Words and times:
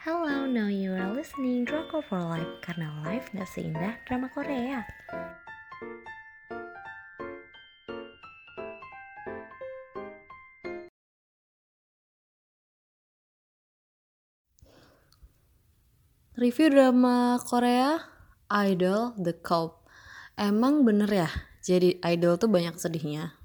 Hello, 0.00 0.48
now 0.48 0.72
you 0.72 0.96
are 0.96 1.12
listening 1.12 1.68
Drama 1.68 2.00
for 2.00 2.24
Life 2.24 2.64
karena 2.64 2.88
life 3.04 3.28
gak 3.36 3.44
seindah 3.52 4.00
drama 4.08 4.32
Korea. 4.32 4.80
Review 16.32 16.72
drama 16.72 17.36
Korea 17.44 18.00
Idol 18.48 19.12
The 19.20 19.36
Cult. 19.44 19.84
Emang 20.32 20.88
bener 20.88 21.12
ya, 21.12 21.28
jadi 21.60 22.00
idol 22.08 22.40
tuh 22.40 22.48
banyak 22.48 22.80
sedihnya. 22.80 23.39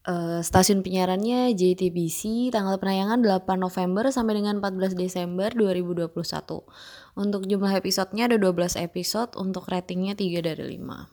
Uh, 0.00 0.40
stasiun 0.40 0.80
penyiarannya 0.80 1.52
JTBC 1.52 2.48
tanggal 2.48 2.80
penayangan 2.80 3.20
8 3.20 3.60
November 3.60 4.08
sampai 4.08 4.40
dengan 4.40 4.56
14 4.56 4.96
Desember 4.96 5.52
2021. 5.52 6.08
Untuk 7.20 7.44
jumlah 7.44 7.72
episodenya 7.76 8.32
ada 8.32 8.40
12 8.40 8.80
episode, 8.80 9.36
untuk 9.36 9.68
ratingnya 9.68 10.16
3 10.16 10.40
dari 10.40 10.80
5. 10.80 11.04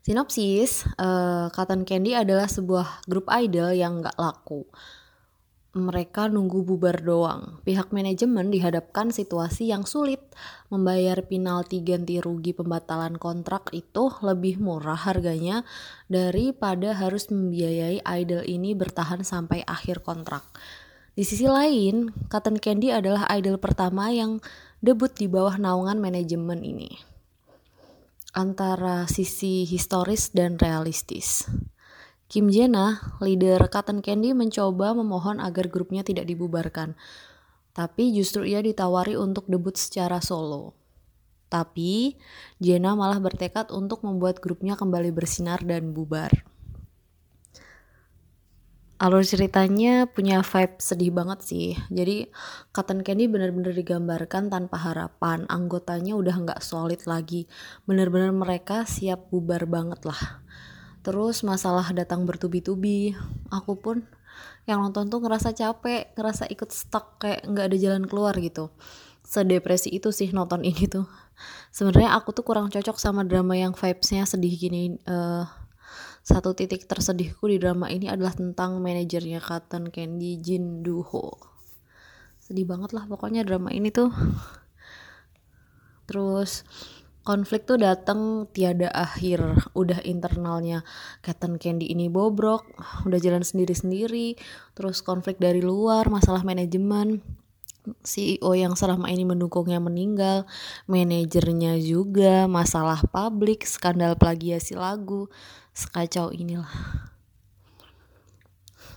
Sinopsis, 0.00 0.88
uh, 0.96 1.52
Cotton 1.52 1.84
Candy 1.84 2.16
adalah 2.16 2.48
sebuah 2.48 3.04
grup 3.04 3.28
idol 3.28 3.76
yang 3.76 4.00
gak 4.00 4.16
laku 4.16 4.64
mereka 5.76 6.32
nunggu 6.32 6.64
bubar 6.64 7.04
doang. 7.04 7.60
Pihak 7.60 7.92
manajemen 7.92 8.48
dihadapkan 8.48 9.12
situasi 9.12 9.68
yang 9.68 9.84
sulit. 9.84 10.24
Membayar 10.72 11.20
penalti 11.28 11.84
ganti 11.84 12.16
rugi 12.24 12.56
pembatalan 12.56 13.20
kontrak 13.20 13.68
itu 13.76 14.08
lebih 14.24 14.56
murah 14.56 14.96
harganya 14.96 15.68
daripada 16.08 16.96
harus 16.96 17.28
membiayai 17.28 18.00
idol 18.00 18.42
ini 18.48 18.72
bertahan 18.72 19.20
sampai 19.20 19.60
akhir 19.68 20.00
kontrak. 20.00 20.44
Di 21.12 21.26
sisi 21.26 21.44
lain, 21.50 22.14
Cotton 22.30 22.62
Candy 22.62 22.94
adalah 22.94 23.26
idol 23.34 23.58
pertama 23.58 24.08
yang 24.08 24.38
debut 24.80 25.10
di 25.12 25.26
bawah 25.26 25.58
naungan 25.58 25.98
manajemen 25.98 26.62
ini. 26.62 26.94
Antara 28.32 29.04
sisi 29.10 29.66
historis 29.66 30.30
dan 30.30 30.56
realistis. 30.62 31.44
Kim 32.28 32.52
Jena, 32.52 33.16
leader 33.24 33.72
Cotton 33.72 34.04
Candy 34.04 34.36
mencoba 34.36 34.92
memohon 34.92 35.40
agar 35.40 35.72
grupnya 35.72 36.04
tidak 36.04 36.28
dibubarkan. 36.28 36.92
Tapi 37.72 38.12
justru 38.12 38.44
ia 38.44 38.60
ditawari 38.60 39.16
untuk 39.16 39.48
debut 39.48 39.72
secara 39.80 40.20
solo. 40.20 40.76
Tapi 41.48 42.20
Jena 42.60 42.92
malah 42.92 43.16
bertekad 43.16 43.72
untuk 43.72 44.04
membuat 44.04 44.44
grupnya 44.44 44.76
kembali 44.76 45.08
bersinar 45.08 45.64
dan 45.64 45.96
bubar. 45.96 46.28
Alur 49.00 49.24
ceritanya 49.24 50.04
punya 50.04 50.44
vibe 50.44 50.84
sedih 50.84 51.16
banget 51.16 51.40
sih. 51.40 51.80
Jadi 51.88 52.28
Cotton 52.76 53.08
Candy 53.08 53.24
benar-benar 53.24 53.72
digambarkan 53.72 54.52
tanpa 54.52 54.76
harapan. 54.76 55.48
Anggotanya 55.48 56.12
udah 56.12 56.36
nggak 56.44 56.60
solid 56.60 57.00
lagi. 57.08 57.48
Benar-benar 57.88 58.36
mereka 58.36 58.84
siap 58.84 59.32
bubar 59.32 59.64
banget 59.64 60.04
lah 60.04 60.44
terus 61.02 61.46
masalah 61.46 61.90
datang 61.94 62.26
bertubi-tubi 62.28 63.14
aku 63.48 63.78
pun 63.78 63.96
yang 64.68 64.84
nonton 64.84 65.08
tuh 65.08 65.24
ngerasa 65.24 65.56
capek 65.56 66.12
ngerasa 66.14 66.46
ikut 66.52 66.70
stuck 66.70 67.18
kayak 67.22 67.48
nggak 67.48 67.66
ada 67.72 67.76
jalan 67.80 68.04
keluar 68.04 68.36
gitu. 68.36 68.68
Sedepresi 69.24 69.92
itu 69.92 70.08
sih 70.12 70.32
nonton 70.32 70.64
ini 70.64 70.88
tuh. 70.88 71.08
Sebenarnya 71.72 72.16
aku 72.16 72.32
tuh 72.32 72.44
kurang 72.44 72.68
cocok 72.68 72.96
sama 73.00 73.24
drama 73.24 73.56
yang 73.56 73.72
vibesnya 73.72 74.28
sedih 74.28 74.52
gini 74.56 75.00
uh, 75.08 75.48
satu 76.20 76.52
titik 76.52 76.84
tersedihku 76.84 77.48
di 77.48 77.56
drama 77.56 77.88
ini 77.88 78.08
adalah 78.12 78.36
tentang 78.36 78.80
manajernya 78.84 79.40
Cotton 79.40 79.88
Candy 79.88 80.36
Jin 80.40 80.84
Doo 80.84 81.00
Ho 81.00 81.58
sedih 82.48 82.64
banget 82.64 82.96
lah 82.96 83.04
pokoknya 83.04 83.44
drama 83.44 83.68
ini 83.68 83.92
tuh. 83.92 84.08
Terus 86.08 86.64
konflik 87.28 87.68
tuh 87.68 87.76
datang 87.76 88.48
tiada 88.56 88.88
akhir. 88.88 89.68
Udah 89.76 90.00
internalnya 90.00 90.80
Cotton 91.20 91.60
Candy 91.60 91.92
ini 91.92 92.08
bobrok 92.08 92.64
udah 93.04 93.20
jalan 93.20 93.44
sendiri-sendiri 93.44 94.40
terus 94.72 95.04
konflik 95.04 95.36
dari 95.36 95.60
luar 95.60 96.08
masalah 96.08 96.40
manajemen. 96.40 97.20
CEO 98.04 98.52
yang 98.52 98.76
selama 98.76 99.08
ini 99.08 99.24
mendukungnya 99.24 99.80
meninggal 99.80 100.44
manajernya 100.88 101.80
juga 101.80 102.44
masalah 102.48 103.00
publik 103.12 103.68
skandal 103.68 104.16
plagiasi 104.16 104.76
lagu. 104.76 105.28
Sekacau 105.76 106.32
inilah 106.32 106.68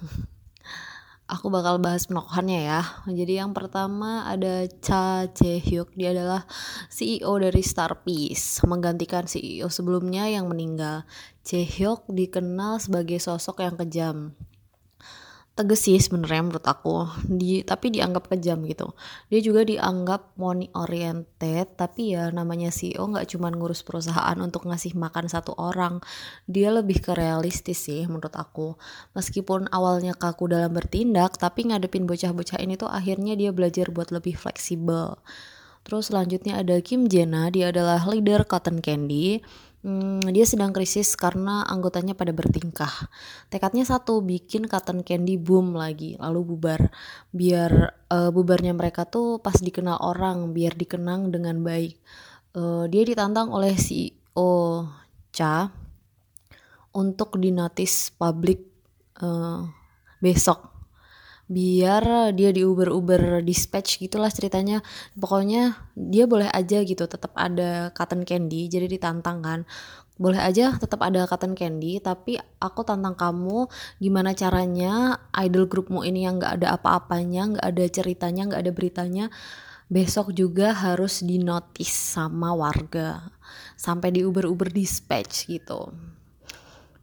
aku 1.32 1.48
bakal 1.48 1.80
bahas 1.80 2.12
penokohannya 2.12 2.68
ya. 2.68 2.84
Jadi 3.08 3.40
yang 3.40 3.56
pertama 3.56 4.28
ada 4.28 4.68
Cha 4.84 5.32
Hyuk, 5.40 5.96
dia 5.96 6.12
adalah 6.12 6.44
CEO 6.92 7.32
dari 7.40 7.64
Star 7.64 8.04
Peace, 8.04 8.60
menggantikan 8.68 9.24
CEO 9.24 9.72
sebelumnya 9.72 10.28
yang 10.28 10.52
meninggal. 10.52 11.08
Jae 11.48 11.64
Hyuk 11.64 12.04
dikenal 12.12 12.84
sebagai 12.84 13.24
sosok 13.24 13.64
yang 13.64 13.80
kejam 13.80 14.36
tegas 15.52 15.84
sih 15.84 16.00
sebenarnya 16.00 16.42
menurut 16.48 16.66
aku. 16.66 17.08
Di 17.28 17.62
tapi 17.68 17.92
dianggap 17.92 18.32
kejam 18.32 18.64
gitu. 18.66 18.96
Dia 19.28 19.40
juga 19.44 19.68
dianggap 19.68 20.40
money 20.40 20.72
oriented 20.74 21.76
tapi 21.76 22.16
ya 22.16 22.32
namanya 22.32 22.72
CEO 22.72 23.04
nggak 23.12 23.28
cuma 23.36 23.52
ngurus 23.52 23.84
perusahaan 23.84 24.38
untuk 24.40 24.66
ngasih 24.66 24.96
makan 24.96 25.28
satu 25.28 25.54
orang. 25.60 26.00
Dia 26.48 26.72
lebih 26.72 27.04
ke 27.04 27.12
realistis 27.14 27.84
sih 27.86 28.08
menurut 28.08 28.34
aku. 28.34 28.80
Meskipun 29.14 29.68
awalnya 29.70 30.16
kaku 30.16 30.50
dalam 30.50 30.72
bertindak 30.72 31.36
tapi 31.38 31.68
ngadepin 31.70 32.08
bocah-bocah 32.08 32.60
ini 32.64 32.80
tuh 32.80 32.90
akhirnya 32.90 33.36
dia 33.36 33.52
belajar 33.52 33.92
buat 33.92 34.10
lebih 34.10 34.40
fleksibel. 34.40 35.20
Terus 35.82 36.14
selanjutnya 36.14 36.62
ada 36.62 36.78
Kim 36.80 37.10
Jena 37.10 37.50
dia 37.50 37.74
adalah 37.74 38.06
leader 38.06 38.46
Cotton 38.46 38.80
Candy 38.86 39.42
Hmm, 39.82 40.22
dia 40.30 40.46
sedang 40.46 40.70
krisis 40.70 41.18
karena 41.18 41.66
anggotanya 41.66 42.14
pada 42.14 42.30
bertingkah. 42.30 43.10
Tekadnya 43.50 43.82
satu, 43.82 44.22
bikin 44.22 44.70
cotton 44.70 45.02
candy 45.02 45.42
boom 45.42 45.74
lagi, 45.74 46.14
lalu 46.22 46.54
bubar. 46.54 46.94
Biar 47.34 47.98
uh, 48.14 48.30
bubarnya 48.30 48.78
mereka 48.78 49.10
tuh 49.10 49.42
pas 49.42 49.58
dikenal 49.58 49.98
orang, 50.06 50.54
biar 50.54 50.78
dikenang 50.78 51.34
dengan 51.34 51.66
baik. 51.66 51.98
Uh, 52.54 52.86
dia 52.94 53.02
ditantang 53.02 53.50
oleh 53.50 53.74
CEO 53.74 54.86
Cha 55.34 55.74
untuk 56.94 57.40
dinotis 57.42 58.14
publik 58.14 58.62
uh, 59.24 59.66
besok 60.22 60.71
biar 61.52 62.32
dia 62.32 62.56
di 62.56 62.64
Uber 62.64 62.88
Uber 62.88 63.44
dispatch 63.44 64.00
gitulah 64.00 64.32
ceritanya. 64.32 64.80
Pokoknya 65.20 65.92
dia 66.00 66.24
boleh 66.24 66.48
aja 66.48 66.80
gitu 66.88 67.04
tetap 67.12 67.36
ada 67.36 67.92
cotton 67.92 68.24
candy 68.24 68.72
jadi 68.72 68.88
ditantang 68.88 69.44
kan. 69.44 69.60
Boleh 70.16 70.40
aja 70.40 70.80
tetap 70.80 71.04
ada 71.04 71.28
cotton 71.28 71.52
candy 71.52 72.00
tapi 72.00 72.40
aku 72.64 72.88
tantang 72.88 73.20
kamu 73.20 73.68
gimana 74.00 74.32
caranya 74.32 75.20
idol 75.36 75.68
grupmu 75.68 76.08
ini 76.08 76.24
yang 76.24 76.40
nggak 76.40 76.64
ada 76.64 76.80
apa-apanya 76.80 77.58
nggak 77.58 77.66
ada 77.68 77.86
ceritanya 77.92 78.42
nggak 78.48 78.62
ada 78.64 78.72
beritanya 78.72 79.26
besok 79.92 80.32
juga 80.32 80.72
harus 80.72 81.20
dinotis 81.20 81.92
sama 81.92 82.56
warga. 82.56 83.36
Sampai 83.76 84.16
di 84.16 84.24
Uber 84.24 84.48
Uber 84.48 84.72
dispatch 84.72 85.52
gitu 85.52 85.92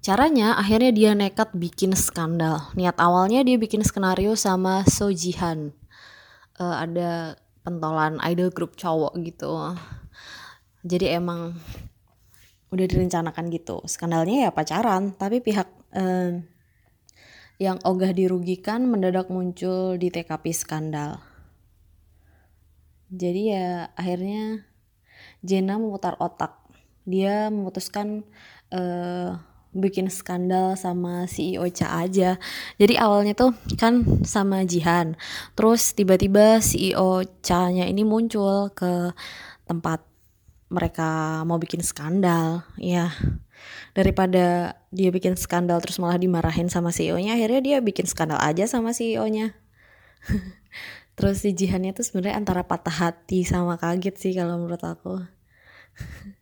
Caranya 0.08 0.56
akhirnya 0.56 0.88
dia 0.88 1.12
nekat 1.12 1.52
bikin 1.52 1.92
skandal. 1.92 2.72
Niat 2.72 2.96
awalnya 2.96 3.44
dia 3.44 3.60
bikin 3.60 3.84
skenario 3.84 4.32
sama 4.41 4.80
So 4.88 5.12
Jihan. 5.12 5.76
Uh, 6.56 6.80
ada 6.80 7.36
pentolan 7.60 8.16
idol 8.24 8.48
grup 8.48 8.72
cowok 8.72 9.12
gitu. 9.20 9.76
Jadi 10.80 11.12
emang 11.12 11.60
udah 12.72 12.86
direncanakan 12.88 13.52
gitu. 13.52 13.84
Skandalnya 13.84 14.48
ya 14.48 14.50
pacaran, 14.56 15.12
tapi 15.12 15.44
pihak 15.44 15.69
uh, 15.92 16.40
yang 17.60 17.76
ogah 17.84 18.16
dirugikan 18.16 18.88
mendadak 18.88 19.28
muncul 19.28 20.00
di 20.00 20.08
TKP 20.08 20.56
skandal. 20.56 21.20
Jadi 23.12 23.52
ya 23.52 23.93
akhirnya 23.93 24.64
Jenna 25.44 25.76
memutar 25.76 26.16
otak. 26.16 26.56
Dia 27.05 27.52
memutuskan 27.52 28.25
uh, 28.72 29.37
bikin 29.76 30.09
skandal 30.09 30.75
sama 30.75 31.29
CEO 31.29 31.69
Cha 31.69 32.00
aja. 32.00 32.41
Jadi 32.81 32.94
awalnya 32.97 33.37
tuh 33.37 33.53
kan 33.76 34.25
sama 34.25 34.65
Jihan. 34.65 35.15
Terus 35.53 35.93
tiba-tiba 35.93 36.61
CEO 36.65 37.25
Cha-nya 37.44 37.85
ini 37.85 38.03
muncul 38.05 38.73
ke 38.73 39.12
tempat 39.69 40.05
mereka 40.69 41.43
mau 41.44 41.61
bikin 41.61 41.81
skandal. 41.85 42.65
Ya. 42.81 43.12
Daripada 43.93 44.79
dia 44.94 45.11
bikin 45.11 45.35
skandal 45.35 45.82
terus 45.82 45.99
malah 45.99 46.17
dimarahin 46.17 46.70
sama 46.70 46.94
CEO-nya, 46.94 47.35
akhirnya 47.35 47.61
dia 47.61 47.79
bikin 47.82 48.06
skandal 48.06 48.38
aja 48.38 48.65
sama 48.70 48.94
CEO-nya. 48.94 49.53
terus 51.19 51.43
si 51.43 51.50
Jihannya 51.50 51.91
tuh 51.99 52.06
sebenarnya 52.06 52.38
antara 52.38 52.62
patah 52.62 52.94
hati 52.94 53.43
sama 53.43 53.75
kaget 53.75 54.15
sih 54.15 54.32
kalau 54.38 54.62
menurut 54.62 54.79
aku. 54.87 55.19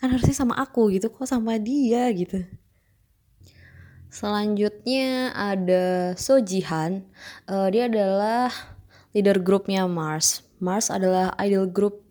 kan 0.00 0.12
harusnya 0.12 0.36
sama 0.36 0.54
aku 0.60 0.92
gitu 0.92 1.08
kok 1.08 1.28
sama 1.28 1.56
dia 1.56 2.08
gitu 2.12 2.44
selanjutnya 4.12 5.32
ada 5.36 6.16
Sojihan 6.16 7.04
uh, 7.48 7.68
dia 7.68 7.88
adalah 7.90 8.48
leader 9.16 9.40
grupnya 9.40 9.88
Mars. 9.88 10.44
Mars 10.60 10.92
adalah 10.92 11.32
idol 11.40 11.72
group 11.72 12.04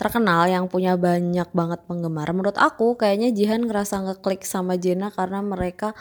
terkenal 0.00 0.48
yang 0.48 0.64
punya 0.72 0.96
banyak 0.96 1.52
banget 1.52 1.84
penggemar. 1.84 2.32
Menurut 2.32 2.56
aku 2.56 2.96
kayaknya 2.96 3.28
Jihan 3.36 3.68
ngerasa 3.68 4.00
ngeklik 4.00 4.48
sama 4.48 4.80
Jena 4.80 5.12
karena 5.12 5.44
mereka 5.44 5.92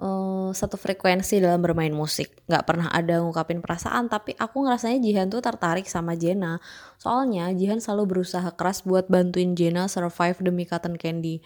uh, 0.00 0.50
satu 0.50 0.80
frekuensi 0.80 1.38
dalam 1.38 1.60
bermain 1.60 1.92
musik. 1.92 2.32
Gak 2.48 2.66
pernah 2.66 2.88
ada 2.90 3.20
ngungkapin 3.22 3.60
perasaan, 3.60 4.08
tapi 4.08 4.34
aku 4.40 4.66
ngerasanya 4.66 4.98
Jihan 4.98 5.28
tuh 5.28 5.44
tertarik 5.44 5.86
sama 5.86 6.16
Jena. 6.16 6.58
Soalnya 6.98 7.52
Jihan 7.54 7.78
selalu 7.78 8.18
berusaha 8.18 8.48
keras 8.56 8.82
buat 8.82 9.06
bantuin 9.06 9.54
Jena 9.54 9.86
survive 9.86 10.40
demi 10.40 10.64
Cotton 10.66 10.96
Candy. 10.96 11.44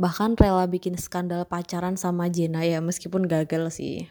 Bahkan 0.00 0.40
rela 0.40 0.64
bikin 0.64 0.96
skandal 0.96 1.44
pacaran 1.44 2.00
sama 2.00 2.32
Jena 2.32 2.64
ya 2.64 2.80
meskipun 2.80 3.28
gagal 3.28 3.68
sih. 3.76 4.08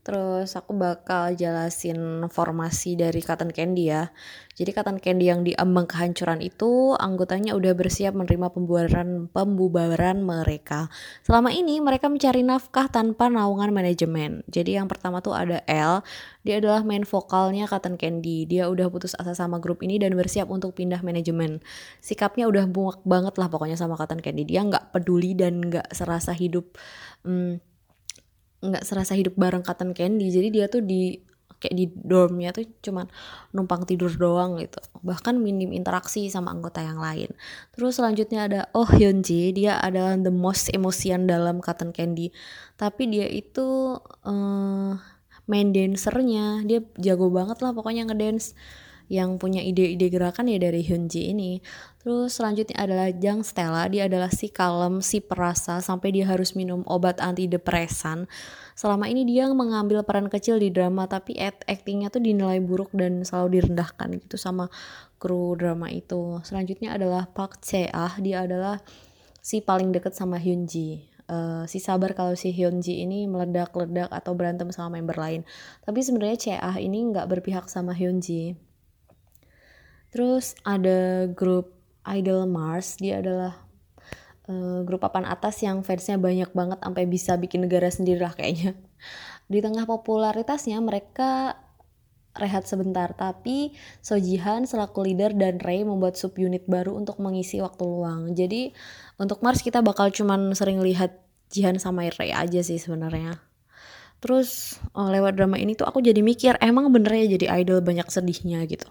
Terus 0.00 0.56
aku 0.56 0.72
bakal 0.72 1.36
jelasin 1.36 2.24
formasi 2.32 2.96
dari 2.96 3.20
Cotton 3.20 3.52
Candy 3.52 3.92
ya. 3.92 4.08
Jadi 4.56 4.72
Cotton 4.72 4.96
Candy 4.96 5.28
yang 5.28 5.44
diambang 5.44 5.84
kehancuran 5.84 6.40
itu 6.40 6.96
anggotanya 6.96 7.52
udah 7.52 7.76
bersiap 7.76 8.16
menerima 8.16 8.48
pembubaran 8.48 9.28
pembubaran 9.28 10.24
mereka. 10.24 10.88
Selama 11.20 11.52
ini 11.52 11.84
mereka 11.84 12.08
mencari 12.08 12.40
nafkah 12.40 12.88
tanpa 12.88 13.28
naungan 13.28 13.72
manajemen. 13.76 14.40
Jadi 14.48 14.80
yang 14.80 14.88
pertama 14.88 15.20
tuh 15.20 15.36
ada 15.36 15.60
L, 15.68 16.00
dia 16.48 16.60
adalah 16.60 16.80
main 16.80 17.04
vokalnya 17.04 17.68
Cotton 17.68 18.00
Candy. 18.00 18.48
Dia 18.48 18.72
udah 18.72 18.88
putus 18.88 19.12
asa 19.20 19.36
sama 19.36 19.60
grup 19.60 19.84
ini 19.84 20.00
dan 20.00 20.16
bersiap 20.16 20.48
untuk 20.48 20.76
pindah 20.76 21.04
manajemen. 21.04 21.60
Sikapnya 22.00 22.48
udah 22.48 22.64
muak 22.68 23.04
banget 23.04 23.36
lah 23.36 23.52
pokoknya 23.52 23.76
sama 23.76 24.00
Cotton 24.00 24.24
Candy. 24.24 24.48
Dia 24.48 24.64
nggak 24.64 24.96
peduli 24.96 25.36
dan 25.36 25.60
nggak 25.60 25.92
serasa 25.92 26.32
hidup 26.32 26.72
hmm, 27.24 27.69
nggak 28.60 28.84
serasa 28.84 29.16
hidup 29.16 29.36
bareng 29.36 29.64
Cotton 29.64 29.92
Candy. 29.96 30.28
Jadi 30.32 30.48
dia 30.52 30.66
tuh 30.68 30.84
di 30.84 31.16
kayak 31.60 31.76
di 31.76 31.86
dormnya 31.92 32.56
tuh 32.56 32.64
cuman 32.80 33.04
numpang 33.52 33.84
tidur 33.84 34.08
doang 34.16 34.56
gitu. 34.56 34.80
Bahkan 35.04 35.36
minim 35.36 35.76
interaksi 35.76 36.26
sama 36.32 36.56
anggota 36.56 36.80
yang 36.80 36.96
lain. 36.96 37.30
Terus 37.76 38.00
selanjutnya 38.00 38.48
ada 38.48 38.60
Oh 38.72 38.88
Hyunji 38.88 39.52
dia 39.52 39.76
adalah 39.76 40.16
the 40.16 40.32
most 40.32 40.72
emosian 40.72 41.28
dalam 41.28 41.60
Cotton 41.60 41.92
Candy. 41.92 42.32
Tapi 42.80 43.12
dia 43.12 43.28
itu 43.28 44.00
uh, 44.24 44.92
main 45.44 45.68
dancernya. 45.70 46.64
Dia 46.64 46.80
jago 46.96 47.28
banget 47.28 47.60
lah 47.60 47.76
pokoknya 47.76 48.08
ngedance 48.08 48.56
yang 49.10 49.42
punya 49.42 49.58
ide-ide 49.58 50.06
gerakan 50.06 50.46
ya 50.46 50.62
dari 50.62 50.86
Hyunji 50.86 51.34
ini. 51.34 51.58
Terus 51.98 52.38
selanjutnya 52.38 52.78
adalah 52.78 53.10
Jang 53.10 53.42
Stella, 53.42 53.90
dia 53.90 54.06
adalah 54.06 54.30
si 54.30 54.48
kalem, 54.48 55.02
si 55.02 55.18
perasa 55.18 55.82
sampai 55.82 56.14
dia 56.14 56.30
harus 56.30 56.54
minum 56.54 56.86
obat 56.86 57.18
antidepresan. 57.18 58.30
Selama 58.78 59.10
ini 59.10 59.26
dia 59.26 59.50
mengambil 59.50 60.06
peran 60.06 60.30
kecil 60.30 60.62
di 60.62 60.70
drama 60.70 61.10
tapi 61.10 61.36
actingnya 61.42 62.08
tuh 62.08 62.22
dinilai 62.22 62.62
buruk 62.62 62.94
dan 62.94 63.26
selalu 63.26 63.60
direndahkan 63.60 64.14
gitu 64.22 64.38
sama 64.38 64.70
kru 65.18 65.58
drama 65.58 65.90
itu. 65.90 66.38
Selanjutnya 66.46 66.94
adalah 66.94 67.26
Park 67.26 67.60
Chae-ah, 67.60 68.14
dia 68.22 68.46
adalah 68.46 68.78
si 69.42 69.58
paling 69.58 69.90
deket 69.90 70.14
sama 70.14 70.38
Hyunji. 70.38 71.10
Uh, 71.30 71.62
si 71.66 71.78
sabar 71.82 72.14
kalau 72.14 72.34
si 72.34 72.50
Hyunji 72.50 73.06
ini 73.06 73.26
meledak-ledak 73.26 74.10
atau 74.10 74.38
berantem 74.38 74.70
sama 74.70 75.02
member 75.02 75.18
lain. 75.18 75.42
Tapi 75.82 75.98
sebenarnya 75.98 76.38
Chae-ah 76.38 76.78
ini 76.78 77.10
nggak 77.10 77.26
berpihak 77.26 77.66
sama 77.66 77.90
Hyunji 77.90 78.69
Terus 80.10 80.58
ada 80.66 81.30
grup 81.30 81.74
Idol 82.06 82.50
Mars, 82.50 82.98
dia 82.98 83.22
adalah 83.22 83.54
uh, 84.50 84.82
grup 84.82 85.06
papan 85.06 85.28
atas 85.28 85.62
yang 85.62 85.86
fansnya 85.86 86.18
banyak 86.18 86.50
banget 86.50 86.78
sampai 86.82 87.04
bisa 87.06 87.38
bikin 87.38 87.66
negara 87.66 87.86
sendiri 87.88 88.18
lah 88.22 88.34
kayaknya. 88.34 88.74
Di 89.50 89.58
tengah 89.62 89.86
popularitasnya 89.86 90.78
mereka 90.82 91.58
rehat 92.38 92.66
sebentar, 92.66 93.10
tapi 93.14 93.74
Sojihan 94.02 94.62
selaku 94.62 95.02
leader 95.02 95.34
dan 95.34 95.58
Ray 95.58 95.82
membuat 95.82 96.14
subunit 96.14 96.66
baru 96.70 96.94
untuk 96.94 97.18
mengisi 97.18 97.58
waktu 97.58 97.82
luang. 97.82 98.34
Jadi 98.34 98.70
untuk 99.18 99.42
Mars 99.42 99.62
kita 99.62 99.82
bakal 99.82 100.14
cuman 100.14 100.54
sering 100.54 100.78
lihat 100.82 101.18
Jihan 101.50 101.82
sama 101.82 102.06
Ray 102.06 102.30
aja 102.30 102.62
sih 102.62 102.78
sebenarnya. 102.78 103.42
Terus 104.22 104.78
oh, 104.94 105.10
lewat 105.10 105.34
drama 105.34 105.58
ini 105.58 105.74
tuh 105.74 105.88
aku 105.88 106.04
jadi 106.04 106.20
mikir 106.22 106.60
emang 106.62 106.92
bener 106.94 107.10
ya 107.24 107.34
jadi 107.34 107.64
idol 107.64 107.82
banyak 107.82 108.06
sedihnya 108.06 108.62
gitu. 108.70 108.86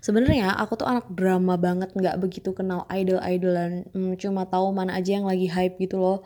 Sebenarnya 0.00 0.54
aku 0.56 0.78
tuh 0.78 0.88
anak 0.88 1.10
drama 1.12 1.58
banget 1.58 1.92
nggak 1.92 2.16
begitu 2.22 2.54
kenal 2.54 2.86
idol-idolan 2.88 3.86
hmm, 3.90 4.14
cuma 4.16 4.46
tahu 4.46 4.70
mana 4.70 4.96
aja 4.96 5.18
yang 5.18 5.26
lagi 5.26 5.50
hype 5.50 5.76
gitu 5.82 5.98
loh. 5.98 6.22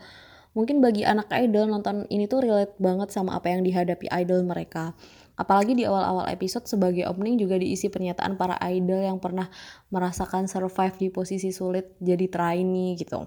Mungkin 0.51 0.83
bagi 0.83 1.07
anak 1.07 1.31
idol 1.31 1.71
nonton 1.71 2.03
ini 2.11 2.27
tuh 2.27 2.43
relate 2.43 2.75
banget 2.75 3.07
sama 3.15 3.39
apa 3.39 3.47
yang 3.51 3.63
dihadapi 3.63 4.11
idol 4.11 4.43
mereka. 4.43 4.91
Apalagi 5.39 5.73
di 5.73 5.87
awal-awal 5.87 6.27
episode 6.27 6.67
sebagai 6.67 7.07
opening 7.07 7.39
juga 7.39 7.55
diisi 7.55 7.87
pernyataan 7.87 8.35
para 8.35 8.59
idol 8.67 8.99
yang 8.99 9.17
pernah 9.17 9.47
merasakan 9.89 10.51
survive 10.51 10.99
di 10.99 11.07
posisi 11.07 11.55
sulit 11.55 11.95
jadi 12.03 12.27
trainee 12.27 12.99
gitu. 12.99 13.25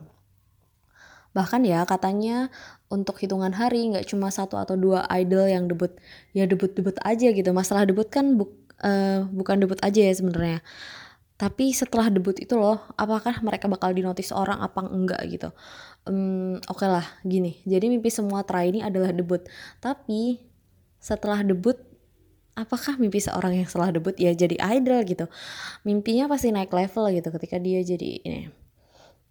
Bahkan 1.35 1.67
ya 1.67 1.83
katanya 1.83 2.53
untuk 2.87 3.19
hitungan 3.19 3.51
hari 3.51 3.91
nggak 3.91 4.07
cuma 4.07 4.31
satu 4.31 4.55
atau 4.55 4.79
dua 4.79 5.03
idol 5.19 5.51
yang 5.51 5.67
debut. 5.67 5.91
Ya 6.31 6.47
debut-debut 6.47 6.95
aja 7.03 7.35
gitu. 7.35 7.51
Masalah 7.51 7.83
debut 7.83 8.07
kan 8.07 8.39
bu 8.39 8.47
uh, 8.83 9.29
bukan 9.31 9.63
debut 9.63 9.79
aja 9.85 10.01
ya 10.01 10.15
sebenarnya. 10.15 10.65
Tapi 11.35 11.75
setelah 11.75 12.09
debut 12.09 12.39
itu 12.39 12.55
loh, 12.55 12.79
apakah 12.95 13.43
mereka 13.43 13.67
bakal 13.67 13.91
dinotis 13.91 14.31
orang 14.31 14.63
apa 14.63 14.87
enggak 14.87 15.21
gitu. 15.27 15.51
Um, 16.07 16.63
Oke 16.71 16.87
okay 16.87 16.89
lah, 16.89 17.07
gini. 17.27 17.59
Jadi 17.67 17.91
mimpi 17.91 18.09
semua 18.09 18.47
try 18.47 18.71
ini 18.71 18.81
adalah 18.81 19.11
debut. 19.11 19.43
Tapi 19.83 20.39
setelah 21.03 21.43
debut 21.43 21.77
apakah 22.55 22.97
mimpi 22.97 23.19
seorang 23.19 23.61
yang 23.61 23.67
setelah 23.67 23.91
debut 23.91 24.15
ya 24.15 24.31
jadi 24.31 24.57
idol 24.79 25.03
gitu 25.05 25.27
mimpinya 25.83 26.31
pasti 26.31 26.55
naik 26.55 26.71
level 26.71 27.11
gitu 27.11 27.29
ketika 27.35 27.59
dia 27.59 27.83
jadi 27.83 28.23
ini 28.23 28.49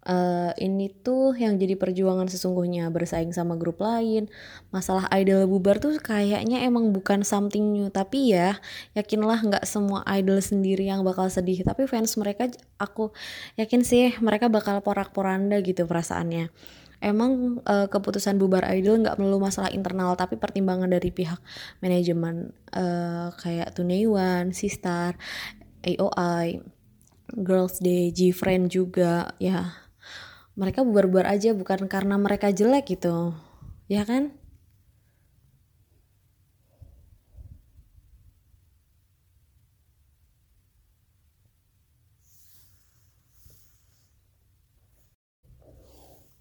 uh, 0.04 0.52
ini 0.60 0.92
tuh 0.92 1.32
yang 1.36 1.56
jadi 1.56 1.74
perjuangan 1.76 2.28
sesungguhnya 2.28 2.88
bersaing 2.92 3.32
sama 3.32 3.56
grup 3.56 3.80
lain. 3.80 4.28
Masalah 4.70 5.08
idol 5.16 5.48
bubar 5.48 5.80
tuh 5.80 5.96
kayaknya 6.00 6.64
emang 6.64 6.92
bukan 6.92 7.24
something 7.24 7.72
new. 7.72 7.88
Tapi 7.88 8.36
ya 8.36 8.60
yakinlah 8.96 9.40
nggak 9.40 9.64
semua 9.64 10.04
idol 10.14 10.40
sendiri 10.40 10.88
yang 10.88 11.02
bakal 11.02 11.28
sedih. 11.28 11.64
Tapi 11.64 11.88
fans 11.88 12.14
mereka 12.20 12.52
aku 12.76 13.10
yakin 13.56 13.82
sih 13.82 14.14
mereka 14.20 14.52
bakal 14.52 14.80
porak-poranda 14.84 15.58
gitu 15.64 15.88
perasaannya. 15.88 16.52
Emang 17.04 17.60
uh, 17.68 17.84
keputusan 17.90 18.40
bubar 18.40 18.64
idol 18.72 19.04
nggak 19.04 19.20
melulu 19.20 19.44
masalah 19.44 19.68
internal 19.68 20.16
tapi 20.16 20.40
pertimbangan 20.40 20.88
dari 20.88 21.12
pihak 21.12 21.36
manajemen 21.84 22.56
uh, 22.72 23.28
kayak 23.36 23.76
Tunewan, 23.76 24.56
Sistar, 24.56 25.20
AOI, 25.84 26.64
Girls 27.28 27.84
Day, 27.84 28.08
G-Friend 28.08 28.72
juga 28.72 29.36
ya 29.36 29.83
mereka 30.54 30.86
bubar-bubar 30.86 31.26
aja 31.34 31.50
bukan 31.54 31.90
karena 31.90 32.14
mereka 32.18 32.50
jelek 32.54 32.94
gitu 32.94 33.34
ya 33.90 34.06
kan 34.06 34.30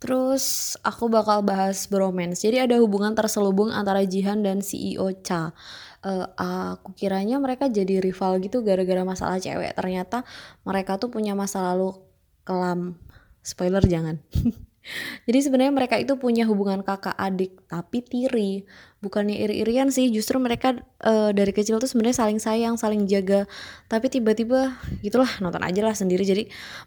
Terus 0.03 0.75
aku 0.83 1.07
bakal 1.07 1.47
bahas 1.47 1.87
bromance. 1.87 2.43
Jadi 2.43 2.59
ada 2.59 2.75
hubungan 2.83 3.15
terselubung 3.15 3.71
antara 3.71 4.03
Jihan 4.03 4.43
dan 4.43 4.59
CEO 4.59 5.07
Cha. 5.23 5.55
Uh, 6.03 6.27
aku 6.75 6.91
kiranya 6.91 7.39
mereka 7.39 7.71
jadi 7.71 8.03
rival 8.03 8.43
gitu 8.43 8.59
gara-gara 8.67 8.99
masalah 9.07 9.39
cewek. 9.39 9.71
Ternyata 9.71 10.27
mereka 10.67 10.99
tuh 10.99 11.07
punya 11.07 11.39
masa 11.39 11.63
lalu 11.71 11.95
kelam 12.43 12.99
spoiler 13.43 13.83
jangan 13.83 14.23
jadi 15.27 15.39
sebenarnya 15.39 15.73
mereka 15.75 15.95
itu 15.95 16.19
punya 16.19 16.43
hubungan 16.47 16.83
kakak 16.83 17.15
adik 17.15 17.55
tapi 17.71 18.03
tiri 18.03 18.67
bukannya 18.99 19.39
iri-irian 19.39 19.91
sih 19.91 20.11
justru 20.11 20.39
mereka 20.39 20.79
uh, 21.03 21.31
dari 21.31 21.51
kecil 21.55 21.79
tuh 21.79 21.87
sebenarnya 21.87 22.23
saling 22.23 22.39
sayang 22.39 22.75
saling 22.75 23.07
jaga 23.07 23.47
tapi 23.87 24.11
tiba-tiba 24.11 24.75
gitulah 25.03 25.29
nonton 25.39 25.63
aja 25.63 25.83
lah 25.83 25.95
sendiri 25.95 26.23
jadi 26.27 26.43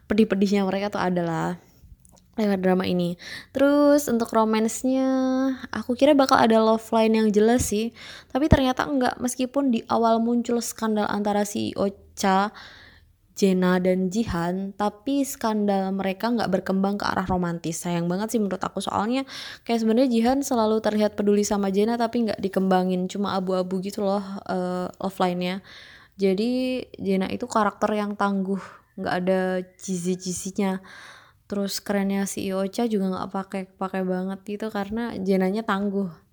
pedih-pedihnya 0.09 0.65
mereka 0.65 0.93
tuh 0.93 1.01
adalah 1.01 1.61
lewat 2.37 2.61
drama 2.61 2.85
ini. 2.85 3.17
Terus 3.51 4.13
untuk 4.13 4.29
romansnya, 4.29 5.09
aku 5.73 5.97
kira 5.97 6.13
bakal 6.13 6.37
ada 6.37 6.61
love 6.61 6.85
line 6.93 7.17
yang 7.17 7.29
jelas 7.33 7.73
sih. 7.73 7.97
Tapi 8.29 8.47
ternyata 8.47 8.85
enggak, 8.85 9.17
meskipun 9.17 9.73
di 9.73 9.81
awal 9.89 10.21
muncul 10.21 10.61
skandal 10.61 11.09
antara 11.09 11.49
si 11.49 11.73
Ocha 11.75 12.53
Jena 13.37 13.77
dan 13.77 14.09
Jihan 14.09 14.73
tapi 14.73 15.21
skandal 15.29 15.93
mereka 15.93 16.33
nggak 16.33 16.49
berkembang 16.49 16.97
ke 16.97 17.05
arah 17.05 17.29
romantis. 17.29 17.85
Sayang 17.85 18.09
banget 18.09 18.33
sih 18.33 18.41
menurut 18.41 18.65
aku 18.65 18.81
soalnya 18.81 19.29
kayak 19.69 19.85
sebenarnya 19.85 20.09
Jihan 20.09 20.39
selalu 20.41 20.81
terlihat 20.81 21.15
peduli 21.21 21.45
sama 21.45 21.69
Jena 21.69 22.01
tapi 22.01 22.25
nggak 22.25 22.41
dikembangin 22.41 23.05
cuma 23.13 23.37
abu-abu 23.37 23.85
gitu 23.85 24.09
loh 24.09 24.25
uh, 24.49 24.89
offline-nya. 24.97 25.61
Jadi 26.17 26.81
Jena 26.97 27.29
itu 27.29 27.45
karakter 27.45 27.93
yang 27.93 28.17
tangguh 28.17 28.61
nggak 28.97 29.15
ada 29.21 29.61
cici-cicinya 29.77 30.81
terus 31.47 31.79
kerennya 31.79 32.27
si 32.27 32.49
Iocha 32.51 32.91
juga 32.91 33.13
nggak 33.13 33.31
pakai 33.31 33.63
pakai 33.79 34.03
banget 34.03 34.41
gitu 34.43 34.67
karena 34.73 35.15
Jenanya 35.15 35.63
tangguh 35.63 36.26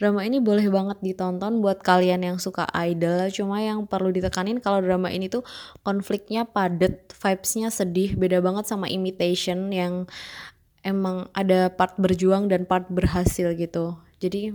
drama 0.00 0.24
ini 0.26 0.42
boleh 0.42 0.66
banget 0.72 0.98
ditonton 1.00 1.62
buat 1.62 1.80
kalian 1.80 2.24
yang 2.26 2.36
suka 2.40 2.66
idol. 2.74 3.28
Cuma 3.30 3.62
yang 3.62 3.84
perlu 3.86 4.10
ditekanin 4.10 4.58
kalau 4.58 4.82
drama 4.82 5.12
ini 5.12 5.30
tuh 5.30 5.46
konfliknya 5.86 6.48
padet 6.48 7.12
vibesnya 7.14 7.70
sedih 7.70 8.18
beda 8.18 8.42
banget 8.42 8.66
sama 8.66 8.90
imitation 8.90 9.70
yang 9.70 10.10
emang 10.82 11.30
ada 11.36 11.70
part 11.70 11.94
berjuang 12.00 12.50
dan 12.50 12.66
part 12.66 12.90
berhasil 12.90 13.54
gitu. 13.54 13.94
Jadi 14.18 14.50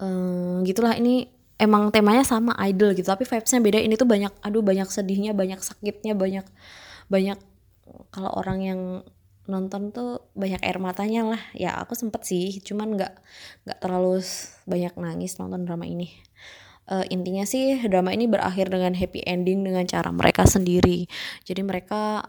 um, 0.00 0.60
gitulah. 0.68 0.96
Ini 0.98 1.30
emang 1.56 1.88
temanya 1.94 2.26
sama 2.26 2.52
idol 2.66 2.92
gitu 2.92 3.08
tapi 3.08 3.24
vibesnya 3.24 3.60
beda. 3.62 3.78
Ini 3.80 3.94
tuh 3.96 4.08
banyak 4.08 4.32
aduh 4.44 4.60
banyak 4.60 4.88
sedihnya 4.90 5.32
banyak 5.32 5.64
sakitnya 5.64 6.12
banyak 6.12 6.44
banyak 7.08 7.38
kalau 8.10 8.30
orang 8.36 8.58
yang 8.64 8.80
nonton 9.44 9.92
tuh 9.92 10.24
banyak 10.32 10.60
air 10.64 10.78
matanya 10.80 11.36
lah. 11.36 11.42
Ya 11.52 11.76
aku 11.76 11.92
sempet 11.92 12.24
sih 12.24 12.60
cuman 12.64 12.96
nggak 12.96 13.12
nggak 13.68 13.78
terlalu 13.80 14.24
banyak 14.64 14.94
nangis 14.96 15.36
nonton 15.36 15.68
drama 15.68 15.84
ini. 15.84 16.12
Uh, 16.84 17.04
intinya 17.08 17.48
sih 17.48 17.80
drama 17.88 18.12
ini 18.12 18.28
berakhir 18.28 18.68
dengan 18.68 18.92
happy 18.92 19.24
ending 19.24 19.64
dengan 19.64 19.84
cara 19.88 20.12
mereka 20.12 20.44
sendiri. 20.44 21.08
Jadi 21.44 21.64
mereka 21.64 22.28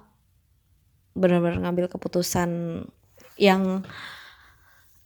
benar-benar 1.15 1.63
ngambil 1.63 1.87
keputusan 1.91 2.83
yang 3.39 3.83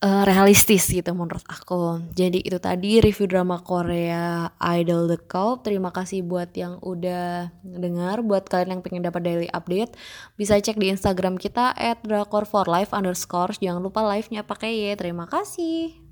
uh, 0.03 0.23
realistis 0.27 0.87
gitu 0.87 1.11
menurut 1.15 1.43
aku. 1.47 2.03
Jadi 2.15 2.43
itu 2.43 2.57
tadi 2.59 2.99
review 3.03 3.27
drama 3.27 3.59
Korea 3.61 4.51
Idol 4.59 5.07
The 5.11 5.19
Cult. 5.19 5.67
Terima 5.67 5.91
kasih 5.91 6.23
buat 6.25 6.51
yang 6.55 6.79
udah 6.83 7.51
dengar. 7.63 8.23
Buat 8.23 8.47
kalian 8.47 8.79
yang 8.79 8.81
pengen 8.83 9.03
dapat 9.05 9.21
daily 9.23 9.49
update, 9.51 9.95
bisa 10.39 10.59
cek 10.59 10.79
di 10.79 10.91
Instagram 10.91 11.35
kita 11.35 11.75
drakor 12.03 12.47
for 12.47 12.65
life 12.67 12.95
underscore. 12.95 13.55
Jangan 13.59 13.83
lupa 13.83 14.03
live-nya 14.07 14.43
pakai 14.43 14.91
ya. 14.91 14.93
Terima 14.95 15.27
kasih. 15.27 16.08